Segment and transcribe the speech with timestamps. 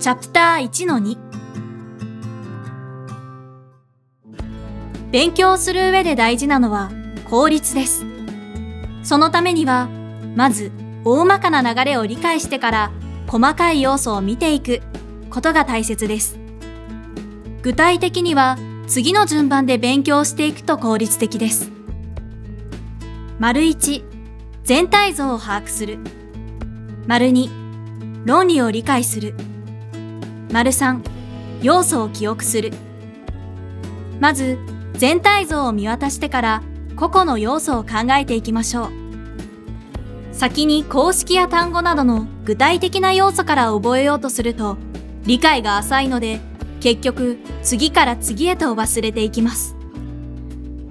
[0.00, 1.18] チャプター1-2
[5.10, 6.90] 勉強する上で大事なのは
[7.28, 8.06] 効率です。
[9.02, 9.90] そのためには、
[10.34, 10.72] まず
[11.04, 12.90] 大まかな流れを理解してから
[13.26, 14.80] 細かい要素を見ていく
[15.28, 16.38] ことが大切です。
[17.60, 18.56] 具体的には
[18.86, 21.70] 次の順番で勉強していくと効率的です。
[23.38, 24.02] 丸1、
[24.64, 25.98] 全体像を把握する。
[27.06, 29.34] 丸2、論理を理解する。
[30.52, 31.00] 丸3、
[31.62, 32.72] 要素を記憶する。
[34.18, 34.58] まず、
[34.94, 36.62] 全体像を見渡してから
[36.96, 38.90] 個々の要素を考えていきましょう。
[40.32, 44.76] 先に公式や単語などの具体的な要素から覚えようとすると
[45.24, 46.40] 理解が浅いので
[46.80, 49.76] 結局次から次へと忘れていきます。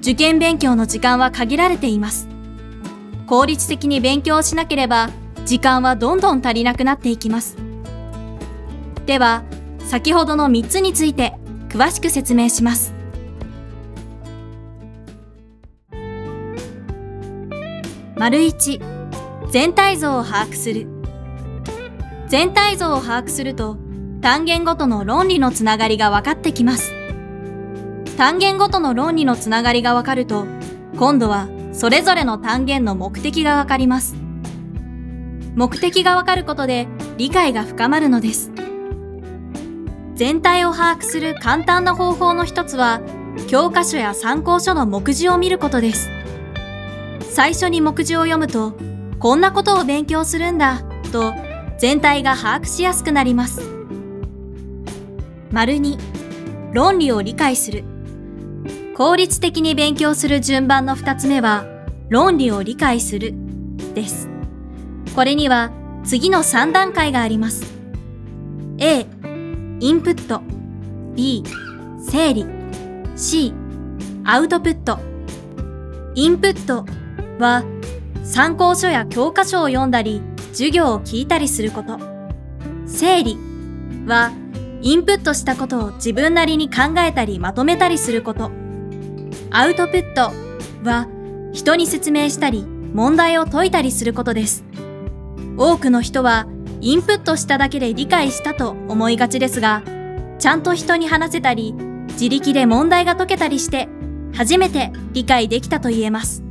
[0.00, 2.28] 受験勉強の時間は限られています。
[3.26, 5.10] 効率的に勉強しなければ
[5.44, 7.71] 時間はどんどん足りなくなっていきます。
[9.06, 9.42] では、
[9.80, 11.34] 先ほどの3つについて
[11.68, 12.94] 詳しく説明します。
[18.16, 18.80] 丸1、
[19.50, 20.86] 全体像を把握する。
[22.28, 23.76] 全体像を把握すると、
[24.20, 26.92] 単元ごとの論理のつながりが分かってきます。
[28.16, 30.46] 単元ごとの論理のつながりが分かると、
[30.96, 34.14] 今度はそれぞれの単元の目的が分かります。
[35.56, 38.52] 目的が分かることで理解が深まるのです。
[40.14, 43.00] 全体を把握する簡単な方法の一つは、
[43.48, 46.10] 教科書や参考書の目次を見ることです。
[47.30, 48.74] 最初に目次を読むと、
[49.18, 51.32] こんなことを勉強するんだ、と
[51.78, 53.62] 全体が把握しやすくなります。
[55.50, 55.98] 丸2、
[56.72, 57.84] 論理を理解する。
[58.96, 61.64] 効率的に勉強する順番の2つ目は、
[62.08, 63.34] 論理を理解する、
[63.94, 64.28] です。
[65.14, 65.70] これには
[66.04, 67.64] 次の3段階があります。
[68.78, 69.06] A、
[69.82, 70.40] インプット。
[71.16, 71.42] B、
[72.08, 72.46] 整理。
[73.16, 73.52] C、
[74.22, 75.00] アウトプット。
[76.14, 76.86] インプット
[77.42, 77.64] は
[78.22, 81.98] 参考書や教科書を読んだり、授業を聞いたりすること。
[82.86, 83.36] 整理
[84.06, 84.30] は
[84.82, 88.52] インプットしたことを自分なりに考えたりまとめたりすること。
[89.50, 90.30] アウトプット
[90.88, 91.08] は
[91.52, 94.62] 人に説明したり問題を解いたりすることです。
[95.56, 96.46] 多くの人は
[96.84, 99.84] インプットしただけで理解したと思いがちですが、
[100.40, 101.74] ちゃんと人に話せたり、
[102.08, 103.88] 自力で問題が解けたりして、
[104.34, 106.42] 初めて理解できたと言えます。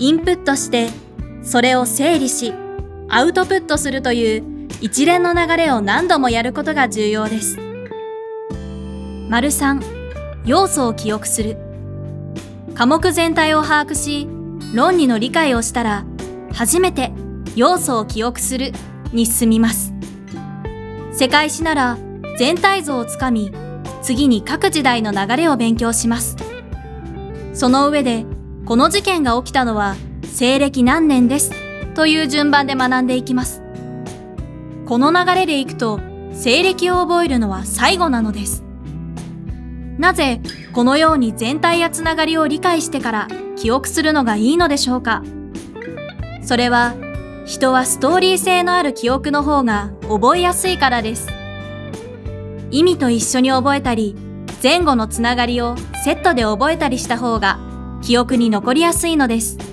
[0.00, 0.88] インプットして、
[1.44, 2.52] それを整理し、
[3.08, 7.58] アウトプットするという一連の流れを何度もやることが重要です。
[9.28, 9.80] 丸3、
[10.46, 11.56] 要素を記憶する。
[12.74, 14.26] 科目全体を把握し、
[14.74, 16.04] 論理の理解をしたら、
[16.52, 17.12] 初めて
[17.54, 18.72] 要素を記憶する
[19.12, 19.92] に進みます。
[21.12, 21.98] 世界史なら
[22.38, 23.52] 全体像をつかみ、
[24.02, 26.36] 次に各時代の流れを勉強します。
[27.54, 28.24] その上で、
[28.64, 31.52] この事件が起きたのは西暦何年です
[31.94, 33.62] という順番で学んでいきます。
[34.86, 36.00] この流れでいくと、
[36.32, 38.64] 西暦を覚えるのは最後なのです。
[39.98, 40.40] なぜ、
[40.72, 45.22] このように全体やつながりを理解してから記憶するのがいいのでしょうか
[46.42, 46.94] それは、
[47.44, 51.28] 人はストーリー性のある記憶の方が覚えやすいからです。
[52.70, 54.14] 意味と一緒に覚えたり、
[54.62, 57.58] 前後のつながりをセットで覚えたりした方が
[58.00, 59.71] 記憶に残りやすいのです。